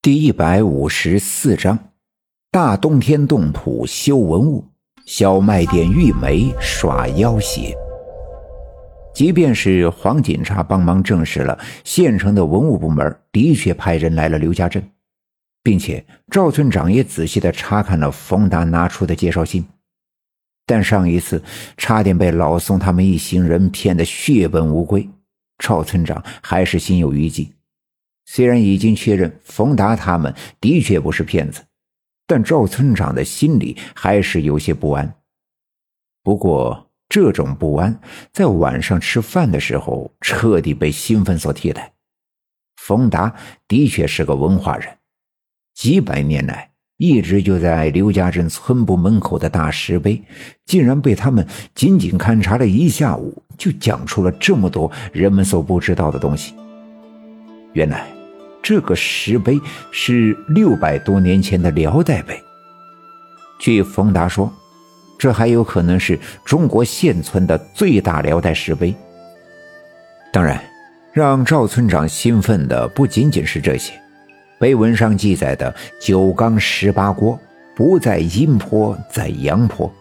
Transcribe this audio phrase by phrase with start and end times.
[0.00, 1.76] 第一百五十四章：
[2.52, 4.64] 大冬天冻土修文物，
[5.04, 7.76] 小卖店玉梅耍妖邪。
[9.12, 14.88] 即便是黄警察帮忙证实了县城的文物部门的确派人来了刘家镇，
[15.64, 19.66] 并且赵村长也仔细的查看了冯达拿出的介绍信，
[20.64, 21.42] 但上一次
[21.76, 25.10] 差点被老宋他们一行人骗得血本无归，
[25.58, 27.52] 赵村长还是心有余悸。
[28.30, 31.62] 虽然已经确认冯达他们的确不是骗子，
[32.26, 35.14] 但赵村长的心里还是有些不安。
[36.22, 37.98] 不过，这种不安
[38.30, 41.94] 在晚上吃饭的时候彻底被兴奋所替代。
[42.76, 43.34] 冯达
[43.66, 44.98] 的确是个文化人，
[45.74, 50.22] 几百年来一直就在刘家镇村部门口的大石碑，
[50.66, 56.54] 竟然被他们仅仅勘察了一下午，就讲出了这么多人们所不知道的东西。
[57.72, 58.17] 原来。
[58.62, 59.58] 这个石碑
[59.90, 62.42] 是六百多年前的辽代碑。
[63.58, 64.52] 据冯达说，
[65.18, 68.94] 这还有可能是中国现存的最大辽代石碑。
[70.32, 70.62] 当然，
[71.12, 73.92] 让赵村长兴奋的不仅仅是这些。
[74.58, 77.38] 碑文上记载的“九缸十八锅”
[77.74, 79.92] 不在阴坡，在阳坡。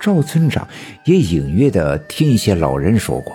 [0.00, 0.66] 赵村长
[1.04, 3.32] 也隐约的听一些老人说过，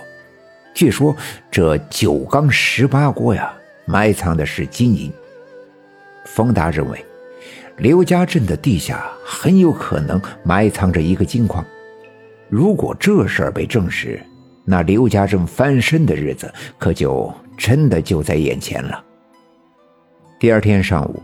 [0.74, 1.16] 据说
[1.50, 3.52] 这九缸十八锅呀。
[3.90, 5.12] 埋藏的是金银。
[6.24, 7.04] 冯达认为，
[7.78, 11.64] 刘家镇的地下很有可能埋藏着一个金矿。
[12.48, 14.20] 如果这事儿被证实，
[14.64, 19.02] 那刘家镇翻身的日子可就真的就在眼前了。
[20.38, 21.20] 第二天上午，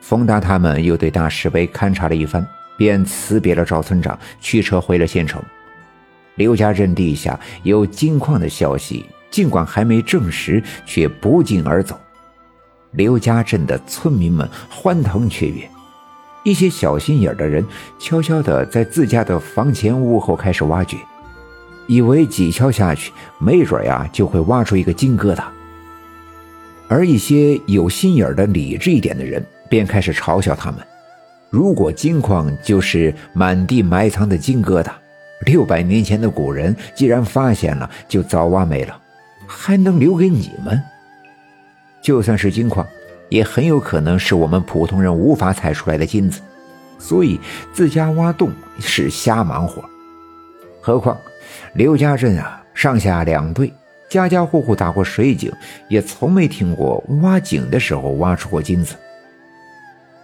[0.00, 2.46] 冯达他们又对大石碑勘察了一番，
[2.76, 5.42] 便辞别了赵村长，驱车回了县城。
[6.34, 11.98] 刘家镇地下有金矿的消息，尽管还没证实，却不胫而走。
[12.92, 15.68] 刘家镇的村民们欢腾雀跃，
[16.44, 17.64] 一些小心眼的人
[17.98, 20.96] 悄悄地在自家的房前屋后开始挖掘，
[21.86, 25.44] 以为几锹下去，没准呀就会挖出一个金疙瘩。
[26.88, 30.80] 而一些有心眼的理智一点的人便开始嘲笑他们：
[31.48, 34.90] 如果金矿就是满地埋藏的金疙瘩，
[35.46, 39.00] 六百年前的古人既然发现了，就早挖没了，
[39.46, 40.82] 还能留给你们？
[42.02, 42.86] 就算是金矿，
[43.28, 46.40] 也很有可能是我们普通人无法采出来的金子，
[46.98, 47.38] 所以
[47.72, 49.84] 自家挖洞是瞎忙活。
[50.80, 51.16] 何况
[51.74, 53.72] 刘家镇啊，上下两队，
[54.08, 55.52] 家家户户打过水井，
[55.88, 58.94] 也从没听过挖井的时候挖出过金子。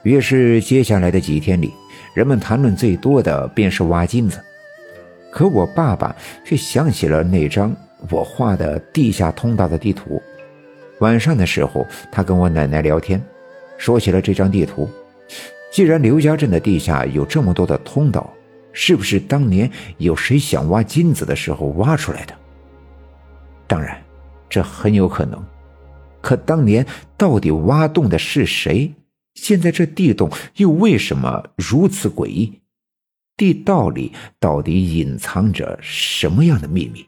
[0.03, 1.73] 于是接下来的几天里，
[2.15, 4.39] 人们谈论最多的便是挖金子。
[5.31, 7.75] 可我爸爸却想起了那张
[8.09, 10.23] 我画的地下通道的地图。
[11.01, 13.23] 晚上的时候，他跟我奶奶聊天，
[13.77, 14.89] 说起了这张地图。
[15.71, 18.33] 既然刘家镇的地下有这么多的通道，
[18.73, 22.35] 是不是当年有谁想挖金子的时候挖出来的？
[23.67, 24.03] 当然，
[24.49, 25.45] 这很有可能。
[26.23, 26.85] 可当年
[27.17, 28.93] 到底挖洞的是谁？
[29.35, 32.61] 现在这地洞又为什么如此诡异？
[33.37, 37.07] 地道里到底隐藏着什么样的秘密？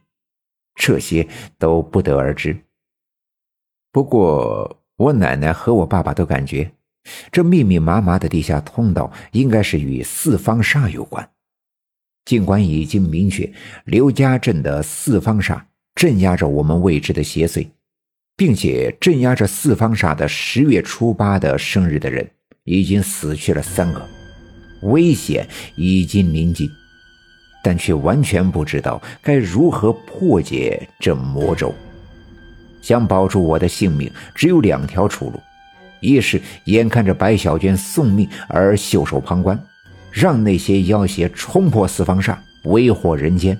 [0.74, 1.26] 这些
[1.58, 2.54] 都不得而知。
[3.98, 6.70] 不过，我奶奶和我爸爸都感觉，
[7.32, 11.28] 这密密麻麻的地下通道应该是与四方煞有关。
[12.24, 13.52] 尽管已经明确
[13.86, 15.60] 刘家镇的四方煞
[15.96, 17.66] 镇压着我们未知的邪祟，
[18.36, 22.30] 并且镇压着四方煞的十月初八的生日的人
[22.62, 24.08] 已经死去了三个，
[24.82, 25.44] 危险
[25.74, 26.70] 已经临近，
[27.64, 31.74] 但却完全不知道该如何破解这魔咒。
[32.88, 35.38] 想保住我的性命，只有两条出路：
[36.00, 39.62] 一是眼看着白小娟送命而袖手旁观，
[40.10, 43.54] 让那些妖邪冲破四方煞，为祸人间；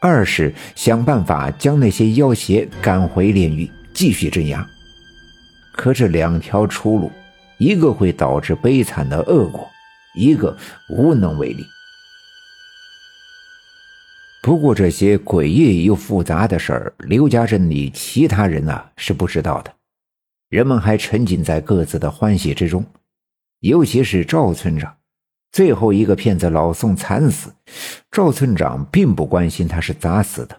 [0.00, 4.66] 二是想办法将那些妖邪赶回炼狱，继续镇压。
[5.72, 7.12] 可这两条出路，
[7.58, 9.68] 一个会导致悲惨的恶果，
[10.14, 10.56] 一个
[10.88, 11.66] 无能为力。
[14.42, 19.72] 不过这些诡异又复杂的事儿，刘家镇里其他人啊是不知道的。
[20.48, 22.84] 人们还沉浸在各自的欢喜之中，
[23.60, 24.96] 尤其是赵村长。
[25.52, 27.52] 最后一个骗子老宋惨死，
[28.10, 30.58] 赵村长并不关心他是咋死的，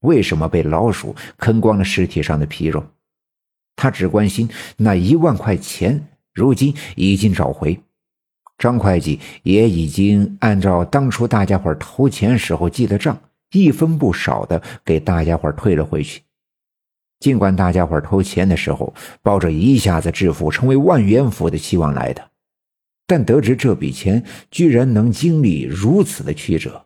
[0.00, 2.82] 为什么被老鼠啃光了尸体上的皮肉，
[3.76, 7.78] 他只关心那一万块钱如今已经找回。
[8.58, 13.18] 张会计也已经按照当初大家伙投钱时候记的账，
[13.52, 16.20] 一分不少的给大家伙退了回去。
[17.20, 22.30] 尽管大家伙投钱的时候抱着一下子致富、成为万元户的希望来的，
[23.06, 26.84] 但得知这笔钱居然能经历如此的曲折，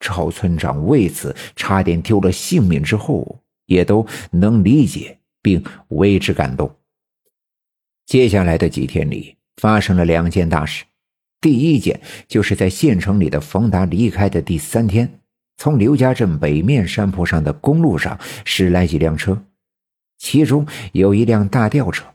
[0.00, 6.70] 赵村长为此差点丢了性命之后，也都能理解并为之感动。
[8.06, 10.84] 接下来的几天里，发生了两件大事。
[11.42, 15.20] 第一件就是在县城里的冯达离开的第三天，
[15.56, 19.44] 从刘家镇北面山坡上的公路上驶来几辆车。
[20.18, 22.06] 其中有一辆大吊车，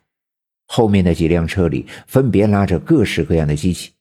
[0.66, 3.92] 后面的几辆车里分别拉着各式各样的机器。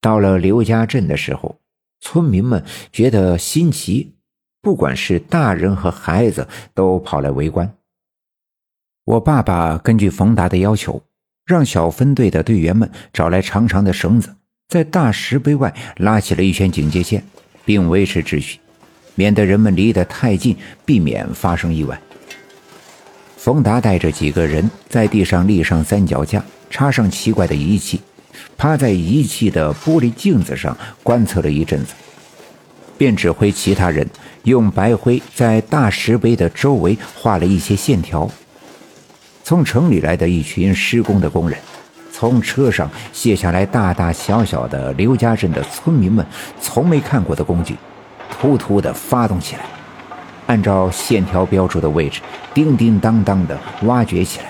[0.00, 1.60] 到了刘家镇的时候，
[2.00, 4.14] 村民们觉得新奇，
[4.62, 7.70] 不管是大人和孩子都跑来围观。
[9.04, 11.02] 我爸爸根据冯达的要求，
[11.44, 14.34] 让小分队的队员们找来长长的绳子，
[14.68, 17.24] 在大石碑外拉起了一圈警戒线，
[17.64, 18.58] 并维持秩序，
[19.14, 22.00] 免得人们离得太近，避免发生意外。
[23.36, 28.00] 冯达带着几个人在地上立上三脚架，插上奇怪的仪器，
[28.56, 31.94] 趴在仪器的玻璃镜子上观测了一阵子，
[32.96, 34.06] 便指挥其他人
[34.44, 38.30] 用白灰在大石碑的周围画了一些线条。
[39.50, 41.58] 从城里来的一群施工的工人，
[42.12, 46.24] 从车上卸下来大大小小的刘家镇的村民们
[46.60, 47.74] 从没看过的工具，
[48.30, 49.62] 突突地发动起来。
[50.46, 52.20] 按照线条标注的位置，
[52.54, 54.46] 叮叮当当的挖掘起来。